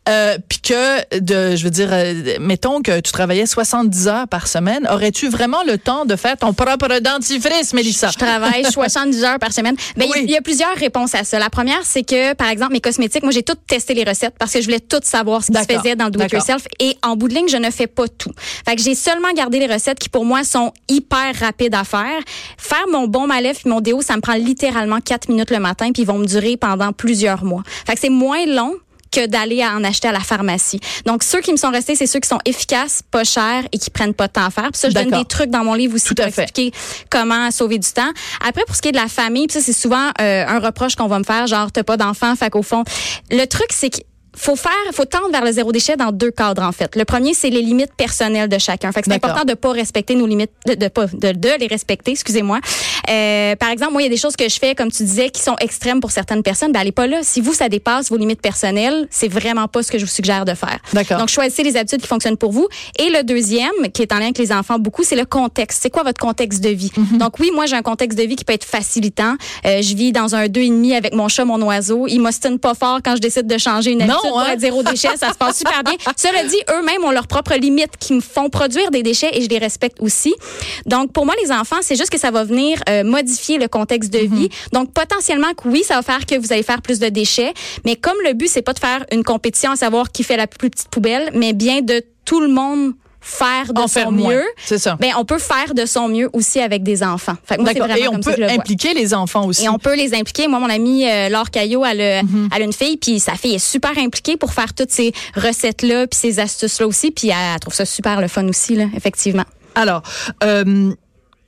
euh, 0.08 0.38
puis 0.48 0.60
que, 0.72 1.20
de, 1.20 1.56
je 1.58 1.64
veux 1.66 1.70
dire, 1.70 1.90
euh, 1.92 2.38
mettons 2.40 2.82
que 2.82 3.02
tu 3.02 3.12
travaillais 3.12 3.46
70 3.46 4.08
heures 4.08 4.28
par 4.30 4.48
semaine, 4.48 4.88
aurais-tu 4.90 5.28
vraiment 5.28 5.64
le 5.68 5.78
temps 5.78 6.06
de 6.06 6.16
faire 6.16 6.38
ton 6.38 6.54
propre 6.54 7.00
dentifrice, 7.02 7.74
Mélissa? 7.74 8.10
Je 8.10 8.18
travaille 8.18 8.64
70 8.72 9.24
heures 9.26 9.40
par 9.40 9.52
semaine. 9.52 9.76
Ben, 9.98 10.08
il 10.16 10.30
y 10.30 10.38
a 10.38 10.42
plusieurs 10.42 10.74
réponses 10.76 11.14
à 11.14 11.26
ça. 11.26 11.40
La 11.40 11.50
première, 11.50 11.82
c'est 11.84 12.04
que, 12.04 12.34
par 12.36 12.48
exemple, 12.48 12.72
mes 12.72 12.80
cosmétiques, 12.80 13.24
moi, 13.24 13.34
j'ai 13.34 13.44
tout 13.44 13.56
testé 13.68 13.94
les 13.94 14.06
recettes 14.06 14.36
parce 14.40 14.54
que 14.54 14.62
je 14.62 14.66
voulais 14.66 14.80
tout 14.80 15.02
savoir 15.04 15.44
ce 15.44 15.52
qui 15.52 15.58
se 15.58 15.66
faisait 15.66 15.98
dans 15.98 16.06
le 16.06 16.12
do-it-yourself. 16.12 16.64
Et 16.80 16.96
en 17.04 17.18
bout 17.18 17.28
de 17.28 17.34
ligne, 17.34 17.50
je 17.50 17.58
ne 17.58 17.70
fais 17.70 17.88
pas 17.88 18.08
tout. 18.08 18.32
Fait 18.66 18.78
que 18.78 18.82
j'ai 18.82 18.96
seulement 18.96 19.34
gardé 19.36 19.60
les 19.60 19.72
recettes 19.72 20.00
qui, 20.00 20.08
pour 20.08 20.24
moi, 20.24 20.46
sont 20.46 20.72
hyper 20.88 21.36
rapides 21.38 21.76
à 21.76 21.84
faire. 21.84 22.22
Faire 22.58 22.88
mon 22.90 23.08
bon 23.08 23.30
à 23.30 23.42
lèvres 23.42 23.60
puis 23.60 23.70
mon 23.70 23.82
déo, 23.82 24.02
ça 24.02 24.16
me 24.16 24.22
prend 24.22 24.36
littéralement 24.36 25.02
4 25.02 25.28
minutes 25.28 25.52
le 25.52 25.60
matin 25.60 25.92
puis 25.92 26.04
ils 26.04 26.08
vont 26.08 26.18
me 26.18 26.26
durer 26.26 26.56
pendant 26.56 26.94
plusieurs 26.94 27.44
mois. 27.44 27.64
Fait 27.86 27.96
que 27.96 28.00
c'est 28.00 28.10
moins 28.10 28.46
long 28.46 28.76
que 29.12 29.28
d'aller 29.28 29.64
en 29.64 29.84
acheter 29.84 30.08
à 30.08 30.12
la 30.12 30.20
pharmacie. 30.20 30.80
Donc, 31.06 31.24
ceux 31.24 31.42
qui 31.42 31.52
me 31.52 31.58
sont 31.58 31.70
restés, 31.70 31.96
c'est 31.96 32.08
ceux 32.08 32.20
qui 32.20 32.30
sont 32.30 32.40
efficaces, 32.46 33.02
pas 33.12 33.24
chers 33.24 33.64
et 33.72 33.78
qui 33.78 33.90
prennent 33.90 34.14
pas 34.14 34.28
de 34.28 34.34
temps 34.34 34.46
à 34.46 34.50
faire. 34.50 34.72
Puis 34.72 34.80
ça, 34.80 34.90
je 34.90 34.96
donne 34.96 35.12
des 35.12 35.26
trucs 35.26 35.50
dans 35.50 35.64
mon 35.64 35.74
livre 35.74 35.96
aussi 35.96 36.08
Tout 36.08 36.16
pour 36.16 36.26
expliquer 36.26 36.72
comment 37.10 37.52
sauver 37.52 37.78
du 37.78 37.92
temps. 37.92 38.12
Après, 38.46 38.64
pour 38.66 38.76
ce 38.76 38.82
qui 38.82 38.90
est 38.90 38.94
de 38.94 38.98
la 38.98 39.08
famille, 39.08 39.48
puis 39.48 39.60
ça, 39.60 39.66
c'est 39.66 39.74
souvent 39.74 40.10
euh, 40.22 40.46
un 40.48 40.60
reproche 40.60 40.96
qu'on 40.96 41.08
va 41.08 41.20
me 41.20 41.24
faire, 41.24 41.48
genre, 41.48 41.72
t'as 41.72 41.84
pas 41.84 41.98
d'enfant, 41.98 42.36
fait 42.36 42.50
qu'au 42.50 42.64
fond, 42.64 42.84
le 43.30 43.46
truc, 43.46 43.68
c'est 43.72 43.90
que 43.90 43.98
faut 44.36 44.56
faire, 44.56 44.72
faut 44.94 45.06
tendre 45.06 45.30
vers 45.32 45.44
le 45.44 45.52
zéro 45.52 45.72
déchet 45.72 45.98
dans 45.98 46.12
deux 46.12 46.32
cadres 46.32 46.64
en 46.64 46.72
fait. 46.72 46.96
Le 46.96 47.04
premier, 47.06 47.34
c'est 47.34 47.50
les 47.50 47.62
limites 47.62 47.94
personnelles 47.96 48.48
de 48.48 48.58
chacun. 48.58 48.92
Fait 48.92 49.02
que 49.02 49.08
c'est 49.10 49.16
important 49.16 49.44
de 49.44 49.54
pas 49.54 49.72
respecter 49.72 50.16
nos 50.16 50.26
limites, 50.26 50.52
de, 50.66 50.76
de 50.76 50.88
pas, 50.88 51.08
de, 51.08 51.34
de 51.34 51.50
les 51.60 51.68
respecter. 51.68 52.12
Excusez-moi. 52.12 52.60
Euh, 53.10 53.56
par 53.56 53.70
exemple, 53.70 53.94
moi, 53.94 54.02
il 54.02 54.06
y 54.06 54.08
a 54.08 54.12
des 54.12 54.18
choses 54.18 54.36
que 54.36 54.48
je 54.48 54.58
fais, 54.60 54.76
comme 54.76 54.92
tu 54.92 55.04
disais, 55.04 55.30
qui 55.30 55.42
sont 55.42 55.56
extrêmes 55.60 56.00
pour 56.00 56.12
certaines 56.12 56.44
personnes. 56.44 56.72
Ben, 56.72 56.80
allez 56.82 56.92
pas 56.92 57.08
là. 57.08 57.20
Si 57.24 57.42
vous, 57.42 57.54
ça 57.54 57.70
dépasse 57.70 58.10
vos 58.10 58.18
limites 58.18 58.42
personnelles, 58.42 59.08
c'est 59.10 59.28
vraiment 59.28 59.68
pas 59.68 59.84
ce 59.84 59.92
que 59.92 59.98
je 59.98 60.06
vous 60.06 60.12
suggère 60.12 60.46
de 60.46 60.54
faire. 60.54 60.80
D'accord. 60.94 61.18
Donc, 61.20 61.30
choisissez 61.30 61.64
les 61.64 61.78
habitudes 61.78 62.02
qui 62.02 62.08
fonctionnent 62.08 62.38
pour 62.38 62.52
vous. 62.52 62.68
Et 63.00 63.10
le 63.10 63.24
deuxième, 63.24 63.72
qui 63.94 64.02
est 64.02 64.12
en 64.12 64.18
lien 64.18 64.26
avec 64.26 64.38
les 64.38 64.52
enfants 64.52 64.80
beaucoup, 64.80 65.04
c'est 65.04 65.16
le 65.16 65.26
contexte. 65.26 65.80
C'est 65.82 65.90
quoi 65.90 66.04
votre 66.04 66.20
contexte 66.20 66.62
de 66.64 66.70
vie? 66.70 66.92
Mhm. 66.96 67.18
Donc, 67.18 67.40
oui, 67.40 67.52
moi, 67.54 67.66
j'ai 67.66 67.76
un 67.76 67.82
contexte 67.82 68.18
de 68.18 68.24
vie 68.24 68.36
qui 68.36 68.46
peut 68.46 68.54
être 68.54 68.66
facilitant. 68.66 69.36
Euh, 69.66 69.82
je 69.82 69.96
vis 69.96 70.12
dans 70.12 70.36
un 70.36 70.48
deux 70.48 70.62
et 70.62 70.70
demi 70.70 70.96
avec 70.96 71.14
mon 71.14 71.28
chat, 71.28 71.46
mon 71.46 71.62
oiseau. 71.62 72.08
Il 72.08 72.20
m'ostine 72.20 72.60
pas 72.60 72.74
fort 72.74 73.00
quand 73.04 73.16
je 73.16 73.22
décide 73.22 73.48
de 73.48 73.58
changer 73.58 73.92
une 73.92 74.00
Non, 74.00 74.06
habitude 74.16 74.30
pour 74.30 74.40
hein? 74.40 74.48
être 74.54 74.60
zéro 74.60 74.84
déchet. 74.84 75.10
Ça 75.18 75.30
se 75.30 75.36
passe 75.38 75.58
super 75.58 75.84
bien. 75.84 75.96
Cela 76.16 76.44
dit, 76.44 76.58
eux-mêmes 76.70 77.04
ont 77.04 77.12
leurs 77.12 77.28
propres 77.28 77.56
limites 77.56 77.98
qui 78.00 78.14
me 78.14 78.22
font 78.22 78.50
produire 78.50 78.92
des 78.92 79.04
déchets 79.04 79.32
et 79.34 79.42
je 79.42 79.50
les 79.50 79.58
respecte 79.58 79.98
aussi. 80.02 80.34
Donc, 80.86 81.12
pour 81.14 81.26
moi, 81.26 81.34
les 81.44 81.52
enfants, 81.52 81.78
c'est 81.82 81.96
juste 81.96 82.10
que 82.10 82.20
ça 82.20 82.32
va 82.32 82.44
venir 82.44 82.80
euh, 82.92 83.04
modifier 83.04 83.58
le 83.58 83.68
contexte 83.68 84.12
de 84.14 84.20
Mhm. 84.20 84.36
vie. 84.36 84.50
Donc, 84.74 84.92
potentiellement 84.94 85.54
que 85.54 85.68
oui, 85.68 85.84
ça 85.84 85.96
va 85.96 86.02
faire 86.02 86.26
que 86.26 86.36
vous 86.36 86.52
allez 86.54 86.64
faire 86.64 86.82
plus 86.82 87.00
de 87.00 87.08
déchets. 87.10 87.54
Mais 87.86 87.96
comme 87.96 88.18
le 88.26 88.34
but, 88.34 88.48
c'est 88.50 88.62
pas 88.62 88.74
de 88.74 88.80
faire 88.80 89.06
une 89.12 89.24
compétition 89.24 89.72
à 89.72 89.76
savoir 89.76 90.12
qui 90.12 90.24
fait 90.24 90.38
la 90.38 90.48
plus 90.48 90.70
petite 90.70 90.90
poubelle, 90.90 91.32
mais 91.34 91.54
bien 91.54 91.82
de 91.82 92.04
tout 92.26 92.40
le 92.42 92.48
monde 92.50 92.94
faire 93.24 93.72
de 93.72 93.80
En 93.80 93.88
son 93.88 93.94
faire 94.00 94.12
mieux. 94.12 94.44
C'est 94.66 94.80
ça. 94.80 94.98
Ben, 95.00 95.12
on 95.16 95.26
peut 95.26 95.38
faire 95.38 95.76
de 95.76 95.86
son 95.86 96.08
mieux 96.08 96.28
aussi 96.34 96.60
avec 96.60 96.82
des 96.82 97.04
enfants. 97.04 97.36
Fait 97.46 97.56
que 97.58 97.62
moi, 97.62 97.72
Et 97.72 97.76
on 98.08 98.14
comme 98.14 98.24
ça 98.24 98.32
peut 98.32 98.36
que 98.36 98.38
je 98.38 98.42
le 98.42 98.48
vois. 98.48 98.56
impliquer 98.60 98.94
les 98.96 99.14
enfants 99.14 99.46
aussi. 99.46 99.64
Et 99.64 99.70
on 99.70 99.78
peut 99.78 99.96
les 99.96 100.16
impliquer. 100.16 100.48
Moi, 100.48 100.60
mon 100.60 100.70
amie 100.72 101.08
euh, 101.08 101.30
Laure 101.30 101.52
Caillot, 101.52 101.86
elle, 101.86 102.02
a- 102.02 102.22
elle 102.56 102.62
a 102.62 102.66
une 102.66 102.74
fille, 102.74 102.98
puis 102.98 103.20
sa 103.20 103.36
fille 103.36 103.54
est 103.54 103.60
super 103.60 103.96
impliquée 104.00 104.38
pour 104.38 104.54
faire 104.54 104.74
toutes 104.74 104.90
ces 104.90 105.14
recettes-là, 105.36 106.08
puis 106.08 106.20
ces 106.20 106.40
astuces-là 106.40 106.88
aussi, 106.88 107.12
puis 107.12 107.28
elle, 107.30 107.36
elle 107.54 107.60
trouve 107.60 107.76
ça 107.76 107.86
super 107.86 108.22
le 108.22 108.28
fun 108.28 108.48
aussi, 108.48 108.76
là, 108.76 108.86
effectivement. 108.98 109.46
Alors, 109.76 110.02
euh, 110.44 110.92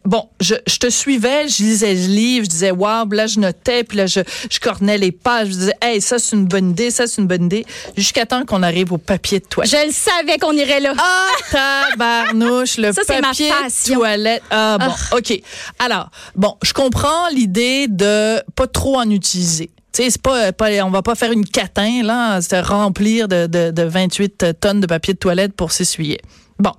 bon, 0.06 0.28
je, 0.40 0.56
je 0.68 0.78
te 0.78 0.90
suivais, 0.90 1.48
je 1.48 1.64
lisais 1.64 1.94
le 1.94 2.08
livre, 2.08 2.46
je 2.46 2.50
disais, 2.50 2.72
waouh, 2.72 3.10
là, 3.12 3.28
je 3.28 3.40
notais, 3.40 3.84
puis 3.84 3.98
là, 3.98 4.06
je, 4.06 4.20
je 4.50 4.60
cornais 4.60 4.98
les 4.98 5.12
pages, 5.12 5.48
je 5.48 5.54
disais, 5.54 5.74
hey, 5.82 6.02
ça, 6.02 6.20
c'est 6.20 6.36
une 6.36 6.46
bonne 6.46 6.72
idée, 6.72 6.92
ça, 6.92 7.08
c'est 7.08 7.22
une 7.22 7.28
bonne 7.28 7.46
idée, 7.46 7.66
jusqu'à 7.96 8.26
temps 8.26 8.46
qu'on 8.46 8.64
arrive 8.64 8.92
au 8.94 8.98
papier 8.98 9.40
de 9.40 9.46
toilette. 9.46 9.72
Je 9.72 9.88
le 9.88 9.92
savais 9.94 10.38
qu'on 10.40 10.54
irait 10.54 10.80
là. 10.80 10.94
Ah, 10.98 11.28
tabarnouche, 11.52 12.78
le 12.78 12.92
Ça, 12.92 13.02
papier 13.08 13.50
passion. 13.50 13.96
toilette. 13.96 14.44
Ah, 14.50 14.78
bon, 14.80 15.18
OK. 15.18 15.42
Alors, 15.80 16.10
bon, 16.36 16.56
je 16.64 16.74
comprends 16.74 17.28
l'idée 17.30 17.88
de 17.88 18.42
pas 18.56 18.68
trop 18.68 18.98
en 19.00 19.10
utiliser. 19.10 19.70
Tu 19.94 20.02
sais, 20.04 20.10
c'est 20.10 20.22
pas, 20.22 20.52
pas, 20.52 20.70
on 20.84 20.90
va 20.90 21.04
pas 21.04 21.14
faire 21.14 21.32
une 21.32 21.46
catin, 21.46 22.02
là, 22.04 22.42
se 22.42 22.56
remplir 22.56 23.28
de, 23.28 23.46
de, 23.46 23.70
de 23.70 23.84
28 23.84 24.60
tonnes 24.60 24.82
de 24.82 24.88
papier 24.88 25.14
de 25.14 25.20
toilette 25.20 25.54
pour 25.54 25.72
s'essuyer. 25.72 26.20
Bon, 26.60 26.72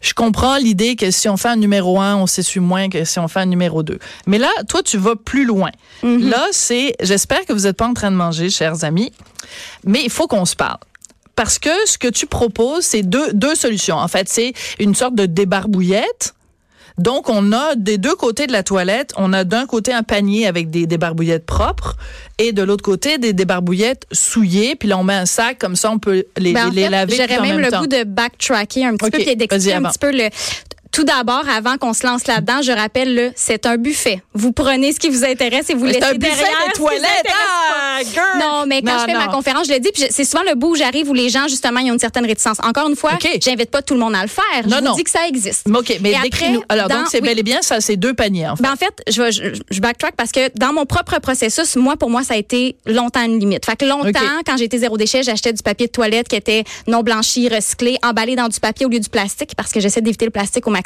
je 0.00 0.12
comprends 0.12 0.56
l'idée 0.56 0.94
que 0.96 1.10
si 1.10 1.28
on 1.28 1.36
fait 1.36 1.48
un 1.48 1.56
numéro 1.56 2.00
un, 2.00 2.16
on 2.16 2.26
s'essuie 2.26 2.60
moins 2.60 2.88
que 2.88 3.04
si 3.04 3.18
on 3.18 3.28
fait 3.28 3.40
un 3.40 3.46
numéro 3.46 3.82
2. 3.82 3.98
Mais 4.26 4.38
là, 4.38 4.50
toi, 4.68 4.82
tu 4.82 4.98
vas 4.98 5.16
plus 5.16 5.44
loin. 5.44 5.70
Là, 6.02 6.46
c'est, 6.52 6.94
j'espère 7.00 7.44
que 7.46 7.52
vous 7.52 7.62
n'êtes 7.62 7.76
pas 7.76 7.86
en 7.86 7.94
train 7.94 8.10
de 8.10 8.16
manger, 8.16 8.50
chers 8.50 8.84
amis, 8.84 9.12
mais 9.84 10.02
il 10.04 10.10
faut 10.10 10.26
qu'on 10.26 10.44
se 10.44 10.54
parle. 10.54 10.78
Parce 11.34 11.58
que 11.58 11.70
ce 11.84 11.98
que 11.98 12.08
tu 12.08 12.26
proposes, 12.26 12.84
c'est 12.84 13.02
deux, 13.02 13.32
deux 13.32 13.54
solutions. 13.54 13.96
En 13.96 14.08
fait, 14.08 14.28
c'est 14.28 14.54
une 14.78 14.94
sorte 14.94 15.14
de 15.14 15.26
débarbouillette. 15.26 16.34
Donc, 16.98 17.28
on 17.28 17.52
a 17.52 17.74
des 17.76 17.98
deux 17.98 18.14
côtés 18.14 18.46
de 18.46 18.52
la 18.52 18.62
toilette, 18.62 19.12
on 19.16 19.32
a 19.32 19.44
d'un 19.44 19.66
côté 19.66 19.92
un 19.92 20.02
panier 20.02 20.46
avec 20.46 20.70
des 20.70 20.86
débarbouillettes 20.86 21.44
propres 21.44 21.96
et 22.38 22.52
de 22.52 22.62
l'autre 22.62 22.82
côté 22.82 23.18
des 23.18 23.32
débarbouillettes 23.34 24.06
souillées. 24.12 24.76
Puis 24.76 24.88
là, 24.88 24.96
on 24.98 25.04
met 25.04 25.14
un 25.14 25.26
sac, 25.26 25.58
comme 25.58 25.76
ça, 25.76 25.90
on 25.90 25.98
peut 25.98 26.24
les, 26.38 26.52
Ben, 26.54 26.68
en 26.68 26.70
les 26.70 26.84
fait, 26.84 26.88
laver 26.90 27.16
J'aurais 27.16 27.40
même, 27.40 27.56
même 27.56 27.60
le 27.60 27.70
temps. 27.70 27.80
goût 27.80 27.86
de 27.86 28.04
backtracker 28.04 28.84
un 28.86 28.96
petit 28.96 29.10
peu, 29.10 29.18
vas-y 29.18 29.36
d'expliquer 29.36 29.74
un 29.74 29.78
avant. 29.78 29.90
petit 29.90 29.98
peu 29.98 30.10
le. 30.10 30.28
Tout 30.96 31.04
d'abord, 31.04 31.44
avant 31.54 31.76
qu'on 31.76 31.92
se 31.92 32.06
lance 32.06 32.26
là-dedans, 32.26 32.62
je 32.62 32.72
rappelle, 32.72 33.14
le, 33.14 33.30
c'est 33.36 33.66
un 33.66 33.76
buffet. 33.76 34.22
Vous 34.32 34.52
prenez 34.52 34.94
ce 34.94 34.98
qui 34.98 35.10
vous 35.10 35.26
intéresse 35.26 35.68
et 35.68 35.74
vous 35.74 35.84
laissez 35.84 36.02
un 36.02 36.14
buffet 36.14 36.30
derrière 36.30 36.46
de 36.48 36.64
ce 36.68 36.72
qui 36.72 36.78
vous 36.80 36.86
toilette. 36.86 37.02
intéresse 37.20 37.36
Ah, 37.76 37.98
girl! 38.02 38.40
Non, 38.40 38.64
mais 38.66 38.80
quand 38.80 38.92
Non, 38.94 38.98
je 39.00 39.04
fais 39.04 39.12
ma 39.18 39.28
conférence, 39.28 39.68
je 39.68 39.74
le 39.74 39.78
dis, 39.80 39.90
puis 39.92 40.04
je- 40.04 40.08
c'est 40.10 40.24
souvent 40.24 40.42
le 40.48 40.54
bout 40.54 40.68
où 40.70 40.74
j'arrive 40.74 41.10
où 41.10 41.12
les 41.12 41.28
gens, 41.28 41.48
justement, 41.48 41.80
ils 41.80 41.90
ont 41.90 41.94
une 41.94 41.98
certaine 41.98 42.24
réticence. 42.24 42.56
Encore 42.62 42.88
une 42.88 42.96
fois, 42.96 43.10
j'invite 43.42 43.70
pas 43.70 43.82
tout 43.82 43.92
le 43.92 44.00
monde 44.00 44.14
à 44.14 44.22
le 44.22 44.28
faire. 44.28 44.44
Je 44.64 44.68
Non, 44.70 44.78
vous 44.78 44.84
non. 44.84 44.94
dis 44.94 45.04
que 45.04 45.10
ça 45.10 45.26
existe. 45.28 45.66
OK, 45.68 45.98
mais 46.00 46.12
Et 46.12 46.14
après, 46.14 46.30
décris-nous. 46.30 46.62
Alors, 46.70 46.88
dans- 46.88 47.00
donc, 47.00 47.08
c'est 47.10 47.20
oui. 47.20 47.28
bel 47.28 47.38
et 47.40 47.42
bien 47.42 47.60
ça, 47.60 47.82
c'est 47.82 47.96
deux 47.96 48.14
paniers, 48.14 48.48
en 48.48 48.56
fait. 48.56 48.62
Ben, 48.62 48.72
en 48.72 48.76
fait, 48.76 48.94
je, 49.06 49.30
je, 49.30 49.60
je 49.70 49.80
backtrack 49.82 50.14
parce 50.16 50.32
que 50.32 50.48
dans 50.58 50.72
mon 50.72 50.86
propre 50.86 51.20
processus, 51.20 51.76
moi, 51.76 51.96
pour 51.98 52.08
moi, 52.08 52.22
ça 52.22 52.32
a 52.32 52.36
été 52.38 52.76
longtemps 52.86 53.22
une 53.22 53.38
limite. 53.38 53.66
Fait 53.66 53.76
que 53.76 53.84
longtemps, 53.84 54.20
quand 54.46 54.56
j'étais 54.56 54.78
zéro 54.78 54.96
déchet, 54.96 55.22
j'achetais 55.22 55.52
du 55.52 55.62
papier 55.62 55.88
de 55.88 55.92
toilette 55.92 56.28
qui 56.28 56.36
était 56.36 56.64
non 56.86 57.02
blanchi, 57.02 57.50
recyclé, 57.50 57.98
emballé 58.02 58.34
dans 58.34 58.48
du 58.48 58.58
papier 58.60 58.86
au 58.86 58.88
lieu 58.88 58.98
du 59.00 59.10
plastique 59.10 59.50
parce 59.58 59.72
que 59.72 59.80
j'essaie 59.80 60.00
d'éviter 60.00 60.24
le 60.24 60.30
plastique 60.30 60.66
au 60.66 60.70
maximum. 60.70 60.85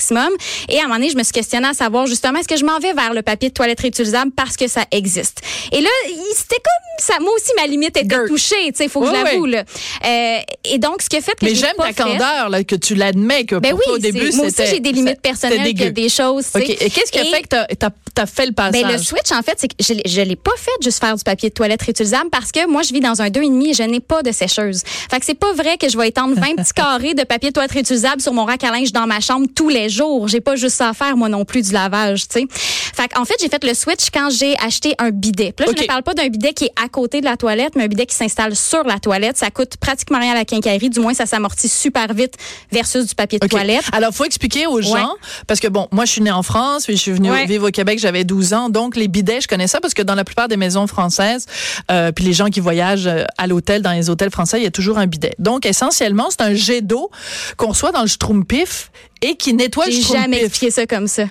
Et 0.69 0.79
à 0.79 0.81
un 0.81 0.83
moment 0.85 0.95
donné, 0.97 1.11
je 1.11 1.17
me 1.17 1.23
suis 1.23 1.33
questionnée 1.33 1.69
à 1.69 1.75
savoir 1.75 2.07
justement, 2.07 2.39
est-ce 2.39 2.49
que 2.49 2.57
je 2.57 2.65
m'en 2.65 2.79
vais 2.79 2.93
vers 2.93 3.13
le 3.15 3.23
papier 3.23 3.49
de 3.49 3.55
toilette 3.55 3.81
réutilisable 3.81 4.31
parce 4.37 4.57
que 4.57 4.69
ça 4.69 4.85
existe? 4.91 5.41
Et 5.73 5.81
là, 5.81 5.89
il- 6.09 6.35
c'était 6.35 6.57
comme 6.57 7.05
ça. 7.05 7.15
Moi 7.21 7.31
aussi, 7.37 7.51
ma 7.57 7.67
limite 7.67 7.97
était 7.97 8.27
touchée, 8.27 8.55
tu 8.69 8.77
sais, 8.77 8.89
faut 8.89 9.01
que 9.01 9.07
Oui, 9.07 9.15
je 9.19 9.25
l'avoue, 9.25 9.45
oui. 9.45 9.51
là. 9.53 9.65
Euh, 10.07 10.39
et 10.65 10.79
donc, 10.79 11.03
ce 11.03 11.09
qui 11.09 11.17
a 11.17 11.21
fait 11.21 11.33
que 11.33 11.45
Mais 11.45 11.55
j'ai 11.55 11.63
j'aime 11.67 11.75
ta 11.79 11.93
candeur, 11.93 12.49
là, 12.49 12.63
que 12.65 12.75
tu 12.77 12.95
l'admets, 12.95 13.45
que 13.45 13.57
Ben 13.57 13.71
pour 13.71 13.79
oui, 13.81 13.85
toi, 13.87 13.95
au 13.95 13.99
début, 13.99 14.31
moi 14.35 14.47
aussi, 14.47 14.67
j'ai 14.67 14.81
des 14.81 14.93
limites 14.93 15.21
personnelles, 15.21 15.73
des 15.75 16.09
choses, 16.09 16.47
tu 16.53 16.61
OK. 16.61 16.67
sais. 16.67 16.73
Et 16.87 16.91
qu'est-ce 16.91 17.11
qui 17.13 17.19
a 17.19 17.25
fait 17.25 17.43
que 17.43 17.49
t'as 17.49 17.89
as, 18.23 18.27
fait 18.27 18.47
le 18.47 18.53
passage? 18.53 18.83
ben, 18.83 18.93
le 18.93 18.99
switch, 18.99 19.31
en 19.33 19.43
fait, 19.43 19.55
c'est 19.59 19.69
que 19.69 19.75
je 19.81 19.95
je 20.07 20.21
l'ai 20.23 20.37
pas 20.37 20.53
fait 20.57 20.71
juste 20.83 21.01
faire 21.01 21.15
du 21.17 21.23
papier 21.25 21.49
de 21.49 21.55
toilette 21.55 21.83
réutilisable 21.83 22.31
parce 22.31 22.51
que 22.53 22.67
moi, 22.67 22.83
je 22.83 22.93
vis 22.93 23.01
dans 23.01 23.21
un 23.23 23.29
2,5 23.29 23.71
et 23.71 23.75
je 23.75 23.83
n'ai 23.83 24.01
pas 24.01 24.23
de 24.23 24.33
sécheuse. 24.33 24.83
Fait 25.11 25.19
que 25.21 25.27
c'est 25.27 25.35
pas 25.39 25.53
vrai 25.53 25.77
que 25.79 25.89
je 25.89 25.97
vais 25.97 26.09
étendre 26.09 26.35
20 26.35 26.57
petits 26.57 26.73
carrés 26.75 27.15
de 27.15 27.23
papier 27.25 27.51
de 27.51 27.55
toilette 27.55 27.73
réutilisable 27.73 28.21
sur 28.21 28.33
mon 28.33 28.45
rack 28.45 28.65
à 28.65 28.71
linge 28.71 28.93
dans 28.93 29.07
ma 29.07 29.21
chambre 29.21 29.47
tous 29.55 29.69
les 29.69 29.89
jours. 29.91 30.29
J'ai 30.29 30.41
pas 30.41 30.57
juste 30.57 30.77
ça 30.77 30.89
à 30.89 30.95
faire, 30.95 31.17
moi 31.17 31.29
non 31.29 31.45
plus, 31.45 31.63
du 31.63 31.73
lavage, 31.73 32.29
tu 32.29 32.41
sais. 32.41 32.47
Fait 32.51 33.11
en 33.17 33.25
fait, 33.25 33.35
j'ai 33.41 33.49
fait 33.49 33.63
le 33.65 33.75
switch 33.75 34.11
quand 34.13 34.31
j'ai 34.31 34.57
acheté 34.59 34.95
un 34.99 35.11
bidet. 35.11 35.53
Puis 35.53 35.67
là, 35.67 35.73
je 35.77 35.83
ne 35.83 35.87
parle 35.87 36.03
pas 36.03 36.15
d'un 36.15 36.29
bidet 36.29 36.53
qui 36.53 36.65
est 36.65 36.73
à 36.83 36.89
côté 36.89 37.21
de 37.21 37.27
la 37.27 37.37
toilette, 37.37 37.75
mais 37.77 37.85
un 37.85 37.89
bidet 37.89 38.07
qui 38.07 38.15
s'installe 38.15 38.57
sur 38.57 38.85
la 38.85 38.99
toilette. 38.99 39.37
Ça 39.37 39.51
coûte 39.51 39.77
pratiquement 39.77 40.19
rien 40.19 40.33
à 40.33 40.35
la 40.35 40.45
quincaillerie. 40.45 40.91
Du 40.91 41.01
moins, 41.01 41.15
ça 41.15 41.27
s'amortit 41.27 41.69
super 41.69 42.13
vite 42.15 42.35
versus 42.71 43.07
du 43.07 43.15
papier 43.15 43.39
de 43.39 43.47
toilette. 43.47 43.85
Alors, 43.93 44.13
faut 44.13 44.25
expliquer 44.25 44.67
aux 44.67 44.81
gens, 44.83 45.15
parce 45.47 45.61
que 45.61 45.69
bon, 45.69 45.89
moi, 45.93 46.05
je 46.05 46.13
suis 46.13 46.23
née 46.23 46.31
en 46.31 46.43
France, 46.43 46.85
puis 46.85 46.97
je 46.97 47.03
suis 47.03 47.13
venue 47.13 47.31
vivre 47.47 47.69
au 47.69 47.71
Québec, 47.71 47.99
j'avais 47.99 48.25
12 48.25 48.55
ans. 48.55 48.69
Donc, 48.69 48.97
les 48.97 49.09
bidets, 49.09 49.41
je 49.41 49.49
connais 49.49 49.67
ça 49.67 49.81
parce 49.81 49.95
que 49.95 50.03
dans 50.03 50.15
la 50.15 50.25
plupart 50.25 50.49
des 50.49 50.57
maisons 50.57 50.87
françaises, 50.87 51.47
euh, 51.91 52.13
puis 52.13 52.25
les 52.25 52.33
gens 52.33 52.47
qui 52.47 52.61
voyagent 52.61 53.07
euh, 53.07 53.25
à 53.39 53.47
l'hôtel, 53.47 53.83
dans 53.83 53.93
les 53.93 54.11
hôtels 54.11 54.31
français, 54.31 54.61
il 54.61 54.65
y 54.65 54.67
a 54.67 54.71
toujours 54.71 54.99
un 54.99 55.07
bidet. 55.07 55.35
Donc, 55.39 55.67
essentiellement, 55.67 56.29
c'est 56.31 56.43
un 56.43 56.55
jet 56.55 56.83
d'eau 56.83 57.11
qu'on 57.57 57.69
reçoit 57.69 57.93
dans 57.93 58.03
le 58.03 58.09
schtroumpif 58.09 58.91
et 59.23 59.37
qui 59.37 59.55
nettoie 59.55 59.87
le 59.87 59.93
J'ai 59.93 60.03
jamais 60.03 60.45
expliqué 60.45 60.71
ça 60.71 60.87
comme 60.87 61.07
ça. 61.07 61.25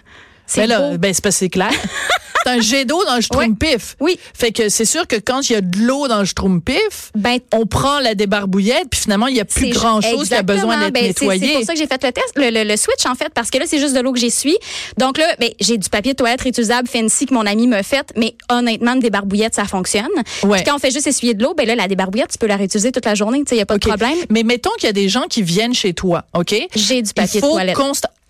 C'est 0.46 0.67
ben, 0.67 0.98
ben 0.98 1.13
c'est 1.13 1.24
pas 1.24 1.31
c'est 1.31 1.50
clair. 1.50 1.72
c'est 2.43 2.51
un 2.51 2.62
jet 2.62 2.86
d'eau 2.86 3.03
dans 3.05 3.15
le 3.15 3.22
schtroumpif. 3.22 3.96
Oui. 4.00 4.19
Fait 4.34 4.51
que 4.51 4.69
c'est 4.69 4.86
sûr 4.86 5.08
que 5.08 5.15
quand 5.15 5.50
il 5.50 5.53
y 5.53 5.55
a 5.55 5.62
de 5.62 5.79
l'eau 5.79 6.08
dans 6.08 6.19
le 6.19 6.25
schtroumpif, 6.25 7.12
ben, 7.15 7.39
on 7.53 7.65
prend 7.65 8.00
la 8.00 8.15
débarbouillette 8.15 8.89
puis 8.89 9.00
finalement 9.01 9.27
il 9.27 9.36
y 9.36 9.39
a 9.39 9.46
plus 9.46 9.69
grand 9.69 10.01
chose 10.01 10.27
qui 10.29 10.36
a 10.36 10.43
besoin 10.43 10.79
d'être 10.79 10.93
ben, 10.93 11.08
nettoyé. 11.08 11.48
C'est 11.48 11.53
pour 11.53 11.65
ça 11.65 11.74
que 11.74 11.79
j'ai 11.79 11.88
fait 11.88 12.03
le 12.03 12.12
test, 12.12 12.34
le, 12.36 12.75
switch 12.75 13.05
en 13.05 13.15
fait, 13.15 13.29
parce 13.34 13.50
que 13.50 13.58
là 13.58 13.65
c'est 13.67 13.79
juste 13.79 13.96
de 13.96 14.00
l'eau 14.00 14.13
que 14.13 14.19
j'essuie. 14.19 14.58
Donc 14.98 15.17
là, 15.17 15.25
ben, 15.39 15.50
j'ai 15.60 15.77
du 15.77 15.89
papier 15.89 16.13
de 16.13 16.17
toilette 16.17 16.41
réutilisable 16.41 16.88
fancy 16.88 17.25
que 17.25 17.34
mon 17.34 17.46
ami 17.46 17.67
me 17.67 17.81
fait, 17.84 18.12
mais 18.15 18.36
honnêtement 18.50 18.93
une 18.93 19.00
débarbouillette 19.00 19.55
ça 19.55 19.65
fonctionne. 19.65 20.08
Ouais. 20.43 20.58
Puis 20.58 20.65
quand 20.65 20.75
on 20.75 20.79
fait 20.79 20.91
juste 20.91 21.08
essuyer 21.08 21.34
de 21.34 21.43
l'eau, 21.43 21.53
ben 21.53 21.67
là 21.67 21.75
la 21.75 21.88
débarbouillette 21.88 22.31
tu 22.31 22.38
peux 22.38 22.48
la 22.48 22.58
réutiliser 22.58 22.91
toute 22.91 23.05
la 23.05 23.15
journée, 23.15 23.39
tu 23.39 23.50
sais, 23.50 23.58
y 23.58 23.62
a 23.62 23.65
pas 23.65 23.77
de 23.77 23.86
problème. 23.86 24.15
Mais 24.29 24.43
mettons 24.43 24.72
qu'il 24.77 24.88
y 24.88 24.89
a 24.89 24.93
des 24.93 25.10
gens 25.10 25.24
qui 25.29 25.41
viennent 25.41 25.74
chez 25.74 25.93
toi, 25.93 26.25
ok? 26.34 26.55
J'ai 26.75 27.01
du 27.01 27.13
papier 27.13 27.41
de 27.41 27.46
toilette. 27.46 27.77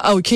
Ah, 0.02 0.16
OK. 0.16 0.34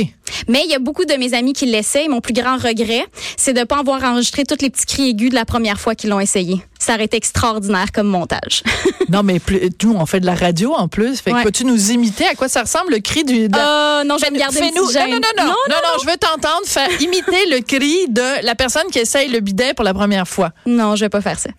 Mais 0.49 0.61
il 0.65 0.71
y 0.71 0.75
a 0.75 0.79
beaucoup 0.79 1.05
de 1.05 1.13
mes 1.13 1.33
amis 1.33 1.53
qui 1.53 1.65
l'essaient. 1.65 2.07
Mon 2.09 2.19
plus 2.19 2.33
grand 2.33 2.57
regret, 2.57 3.05
c'est 3.37 3.53
de 3.53 3.59
ne 3.59 3.63
pas 3.63 3.77
avoir 3.77 4.03
enregistré 4.03 4.43
tous 4.43 4.57
les 4.61 4.69
petits 4.69 4.85
cris 4.85 5.09
aigus 5.09 5.29
de 5.29 5.35
la 5.35 5.45
première 5.45 5.79
fois 5.79 5.95
qu'ils 5.95 6.09
l'ont 6.09 6.19
essayé. 6.19 6.61
Ça 6.79 6.95
aurait 6.95 7.05
été 7.05 7.15
extraordinaire 7.15 7.93
comme 7.93 8.07
montage. 8.07 8.63
non, 9.09 9.23
mais 9.23 9.39
nous, 9.81 9.93
on 9.93 10.05
fait 10.05 10.19
de 10.19 10.25
la 10.25 10.35
radio 10.35 10.73
en 10.73 10.89
plus. 10.89 11.21
Fait 11.21 11.31
que 11.31 11.43
peux-tu 11.43 11.63
nous 11.63 11.91
imiter? 11.91 12.27
À 12.27 12.35
quoi 12.35 12.49
ça 12.49 12.63
ressemble 12.63 12.91
le 12.91 12.99
cri 12.99 13.23
du. 13.23 13.45
Euh, 13.45 14.03
non, 14.03 14.17
je 14.17 14.25
vais 14.25 14.31
me 14.31 14.39
garder 14.39 14.59
nous, 14.75 14.91
non, 14.91 15.07
non, 15.07 15.19
non, 15.37 15.45
non, 15.45 15.53
non, 15.69 15.99
je 16.01 16.09
veux 16.09 16.17
t'entendre 16.17 16.65
faire 16.65 16.89
imiter 17.01 17.45
le 17.49 17.61
cri 17.61 18.07
de 18.09 18.45
la 18.45 18.55
personne 18.55 18.87
qui 18.91 18.99
essaye 18.99 19.29
le 19.29 19.39
bidet 19.39 19.73
pour 19.73 19.85
la 19.85 19.93
première 19.93 20.27
fois. 20.27 20.51
Non, 20.65 20.97
je 20.97 21.05
vais 21.05 21.09
pas 21.09 21.21
faire 21.21 21.39
ça. 21.39 21.51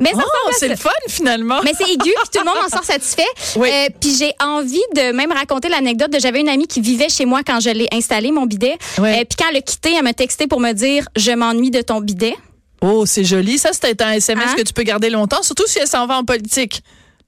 Mais 0.00 0.10
oh, 0.14 0.20
c'est 0.58 0.68
le 0.68 0.76
fun 0.76 0.90
finalement. 1.08 1.60
Mais 1.64 1.72
c'est 1.76 1.84
aigu, 1.84 2.10
puis 2.10 2.30
tout 2.32 2.40
le 2.40 2.44
monde 2.44 2.64
en 2.64 2.68
sort 2.68 2.84
satisfait. 2.84 3.26
Oui. 3.56 3.68
Euh, 3.72 3.88
puis 4.00 4.14
j'ai 4.18 4.32
envie 4.40 4.82
de 4.94 5.12
même 5.12 5.32
raconter 5.32 5.68
l'anecdote 5.68 6.12
de 6.12 6.18
j'avais 6.18 6.40
une 6.40 6.48
amie 6.48 6.66
qui 6.66 6.80
vivait 6.80 7.08
chez 7.08 7.24
moi 7.24 7.40
quand 7.46 7.60
je 7.60 7.70
l'ai 7.70 7.88
installé 7.92 8.32
mon 8.32 8.46
bidet. 8.46 8.76
Oui. 8.98 9.08
Euh, 9.08 9.24
puis 9.24 9.36
quand 9.38 9.46
elle 9.50 9.56
a 9.56 9.60
quitté, 9.60 9.94
elle 9.96 10.04
m'a 10.04 10.14
texté 10.14 10.46
pour 10.46 10.60
me 10.60 10.72
dire 10.72 11.06
je 11.16 11.32
m'ennuie 11.32 11.70
de 11.70 11.82
ton 11.82 12.00
bidet. 12.00 12.36
Oh, 12.82 13.06
c'est 13.06 13.24
joli. 13.24 13.58
Ça, 13.58 13.72
c'était 13.72 14.02
un 14.02 14.12
SMS 14.12 14.50
hein? 14.50 14.54
que 14.56 14.62
tu 14.62 14.72
peux 14.72 14.82
garder 14.82 15.10
longtemps, 15.10 15.42
surtout 15.42 15.66
si 15.66 15.78
elle 15.78 15.88
s'en 15.88 16.06
va 16.06 16.18
en 16.18 16.24
politique. 16.24 16.82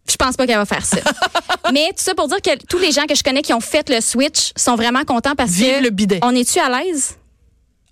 Je 0.08 0.16
pense 0.16 0.36
pas 0.36 0.46
qu'elle 0.46 0.56
va 0.56 0.64
faire 0.64 0.84
ça. 0.84 0.98
Mais 1.72 1.88
tout 1.88 2.02
ça 2.02 2.14
pour 2.14 2.28
dire 2.28 2.40
que 2.40 2.56
tous 2.66 2.78
les 2.78 2.92
gens 2.92 3.04
que 3.06 3.14
je 3.14 3.22
connais 3.22 3.42
qui 3.42 3.52
ont 3.52 3.60
fait 3.60 3.88
le 3.90 4.00
switch 4.00 4.52
sont 4.56 4.74
vraiment 4.74 5.04
contents 5.04 5.34
parce 5.36 5.50
Vive 5.50 5.82
le 5.82 5.90
bidet. 5.90 6.20
On 6.22 6.34
est-tu 6.34 6.58
à 6.58 6.68
l'aise? 6.68 7.16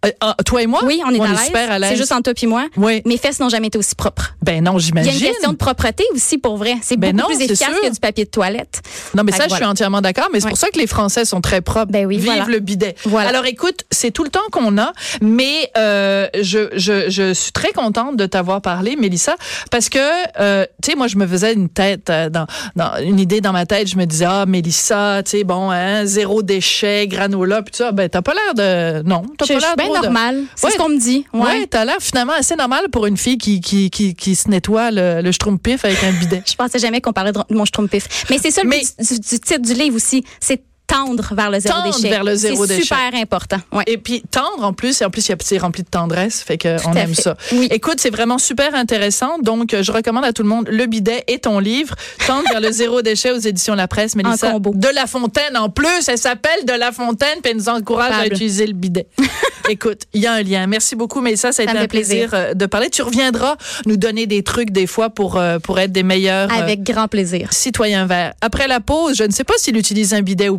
Euh, 0.06 0.10
ah, 0.20 0.36
toi 0.44 0.62
et 0.62 0.66
moi? 0.66 0.80
Oui, 0.84 1.00
on 1.04 1.10
est, 1.10 1.20
à 1.20 1.78
l'aise. 1.78 1.90
C'est 1.90 1.96
juste 1.96 2.12
entre 2.12 2.32
toi 2.32 2.34
et 2.42 2.46
moi. 2.46 2.66
Oui. 2.76 3.02
Mes 3.04 3.16
fesses 3.16 3.40
n'ont 3.40 3.48
jamais 3.48 3.68
été 3.68 3.78
aussi 3.78 3.94
propres. 3.94 4.36
Ben 4.42 4.62
non, 4.62 4.78
j'imagine. 4.78 5.12
Il 5.12 5.20
y 5.20 5.24
a 5.24 5.28
une 5.28 5.32
question 5.32 5.52
de 5.52 5.56
propreté 5.56 6.04
aussi, 6.14 6.38
pour 6.38 6.56
vrai. 6.56 6.76
C'est 6.82 6.96
ben 6.96 7.14
beaucoup 7.14 7.32
plus 7.32 7.44
efficace 7.44 7.70
que 7.82 7.92
du 7.92 8.00
papier 8.00 8.24
de 8.24 8.30
toilette. 8.30 8.82
Non, 9.14 9.24
mais 9.24 9.32
ça, 9.32 9.48
je 9.48 9.54
suis 9.54 9.64
entièrement 9.64 10.00
d'accord. 10.00 10.28
Mais 10.32 10.40
c'est 10.40 10.48
pour 10.48 10.58
ça 10.58 10.68
que 10.68 10.78
les 10.78 10.86
Français 10.86 11.24
sont 11.24 11.40
très 11.40 11.60
propres. 11.60 11.92
Ben 11.92 12.06
oui, 12.06 12.18
Vive 12.18 12.48
le 12.48 12.58
bidet. 12.60 12.94
Voilà. 13.04 13.30
Alors, 13.30 13.46
écoute, 13.46 13.84
c'est 13.90 14.10
tout 14.10 14.24
le 14.24 14.30
temps 14.30 14.40
qu'on 14.50 14.78
a, 14.78 14.92
mais 15.20 15.70
euh, 15.76 16.28
je, 16.40 16.70
je, 16.74 17.08
je 17.08 17.32
suis 17.32 17.52
très 17.52 17.72
contente 17.72 18.16
de 18.16 18.26
t'avoir 18.26 18.60
parlé, 18.60 18.96
Mélissa, 18.96 19.36
parce 19.70 19.88
que, 19.88 19.98
euh, 20.40 20.64
tu 20.82 20.90
sais, 20.90 20.96
moi, 20.96 21.06
je 21.06 21.16
me 21.16 21.26
faisais 21.26 21.52
une 21.52 21.68
tête, 21.68 22.10
dans, 22.30 22.46
dans, 22.74 22.96
une 23.02 23.20
idée 23.20 23.40
dans 23.40 23.52
ma 23.52 23.66
tête. 23.66 23.88
Je 23.88 23.96
me 23.96 24.04
disais, 24.04 24.26
ah, 24.28 24.46
Mélissa, 24.46 25.22
tu 25.24 25.30
sais, 25.32 25.44
bon, 25.44 25.70
hein, 25.70 26.04
zéro 26.04 26.42
déchet, 26.42 27.06
granola, 27.08 27.62
puis 27.62 27.72
tout 27.72 27.78
ça. 27.78 27.92
Ben, 27.92 28.08
t'as 28.08 28.22
pas 28.22 28.34
l'air 28.34 28.54
de... 28.54 29.08
Non, 29.08 29.22
t'as 29.38 29.46
pas 29.46 29.54
l'air 29.54 29.76
de... 29.76 29.95
normal 30.02 30.44
ce 30.56 30.76
qu'on 30.76 30.88
me 30.88 30.98
dit. 30.98 31.24
Ouais, 31.32 31.40
ouais 31.40 31.66
t'as 31.66 31.84
l'air 31.84 31.96
finalement 32.00 32.32
assez 32.32 32.56
normal 32.56 32.88
pour 32.90 33.06
une 33.06 33.16
fille 33.16 33.38
qui, 33.38 33.60
qui, 33.60 33.90
qui, 33.90 34.14
qui 34.14 34.34
se 34.34 34.48
nettoie 34.48 34.90
le, 34.90 35.22
le 35.22 35.32
schtroumpif 35.32 35.84
avec 35.84 36.02
un 36.04 36.12
bidet. 36.12 36.42
Je 36.46 36.54
pensais 36.54 36.78
jamais 36.78 37.00
qu'on 37.00 37.12
parlait 37.12 37.32
de 37.32 37.40
mon 37.50 37.64
schtroumpif. 37.64 38.26
Mais 38.30 38.38
c'est 38.38 38.50
ça 38.50 38.62
le 38.62 38.70
du, 38.70 39.20
du, 39.20 39.40
titre 39.40 39.60
du 39.60 39.74
livre 39.74 39.96
aussi. 39.96 40.24
C'est 40.40 40.62
tendre 40.86 41.34
vers 41.34 41.50
le 41.50 41.60
zéro 41.60 41.74
tendre 41.82 41.98
vers 42.00 42.24
le 42.24 42.34
zéro 42.34 42.66
déchet. 42.66 42.82
C'est 42.82 42.94
super 42.94 43.20
important. 43.20 43.58
Ouais. 43.72 43.84
Et 43.86 43.98
puis 43.98 44.22
tendre 44.30 44.64
en 44.64 44.72
plus, 44.72 45.00
et 45.00 45.04
en 45.04 45.10
plus 45.10 45.32
c'est 45.40 45.58
rempli 45.58 45.82
de 45.82 45.88
tendresse, 45.88 46.42
fait 46.42 46.58
que 46.58 46.76
on 46.86 46.94
aime 46.94 47.14
ça. 47.14 47.36
Oui. 47.52 47.68
Écoute, 47.70 47.96
c'est 47.98 48.10
vraiment 48.10 48.38
super 48.38 48.74
intéressant. 48.74 49.38
Donc 49.38 49.74
je 49.80 49.92
recommande 49.92 50.24
à 50.24 50.32
tout 50.32 50.42
le 50.42 50.48
monde 50.48 50.68
le 50.70 50.86
bidet 50.86 51.24
et 51.28 51.38
ton 51.38 51.58
livre, 51.58 51.94
tendre 52.26 52.48
vers 52.50 52.60
le 52.60 52.70
zéro 52.70 53.02
déchet 53.02 53.32
aux 53.32 53.38
éditions 53.38 53.74
La 53.74 53.88
Presse. 53.88 54.16
Mélissa 54.16 54.58
de 54.58 54.94
La 54.94 55.06
Fontaine 55.06 55.56
en 55.56 55.68
plus, 55.68 56.08
elle 56.08 56.18
s'appelle 56.18 56.64
De 56.64 56.72
La 56.72 56.92
Fontaine, 56.92 57.38
puis 57.42 57.52
elle 57.52 57.58
nous 57.58 57.68
encourage 57.68 58.12
à 58.12 58.26
utiliser 58.26 58.66
le 58.66 58.72
bidet. 58.72 59.06
Écoute, 59.68 60.02
il 60.12 60.22
y 60.22 60.26
a 60.26 60.32
un 60.32 60.42
lien. 60.42 60.66
Merci 60.66 60.94
beaucoup, 60.94 61.20
Mélissa, 61.20 61.50
ça 61.50 61.62
a 61.62 61.64
été 61.64 61.76
un 61.76 61.86
plaisir. 61.88 62.30
Euh, 62.32 62.54
de 62.54 62.66
parler. 62.66 62.90
Tu 62.90 63.02
reviendras 63.02 63.56
nous 63.84 63.96
donner 63.96 64.26
des 64.26 64.42
trucs 64.42 64.70
des 64.70 64.86
fois 64.86 65.10
pour 65.10 65.36
euh, 65.36 65.58
pour 65.58 65.78
être 65.78 65.92
des 65.92 66.02
meilleurs. 66.02 66.50
Euh, 66.50 66.62
Avec 66.62 66.82
grand 66.82 67.08
plaisir. 67.08 67.52
Citoyens 67.52 68.06
verts. 68.06 68.34
Après 68.40 68.68
la 68.68 68.80
pause, 68.80 69.16
je 69.16 69.24
ne 69.24 69.32
sais 69.32 69.44
pas 69.44 69.54
s'il 69.56 69.76
utilise 69.76 70.14
un 70.14 70.22
bidet 70.22 70.48
ou 70.48 70.58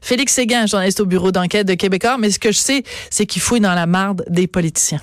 Félix 0.00 0.32
Séguin, 0.32 0.66
journaliste 0.66 1.00
au 1.00 1.06
bureau 1.06 1.32
d'enquête 1.32 1.66
de 1.66 1.74
Québécois, 1.74 2.16
mais 2.18 2.30
ce 2.30 2.38
que 2.38 2.52
je 2.52 2.58
sais, 2.58 2.82
c'est 3.10 3.26
qu'il 3.26 3.42
fouille 3.42 3.60
dans 3.60 3.74
la 3.74 3.86
marde 3.86 4.24
des 4.28 4.46
politiciens. 4.46 5.00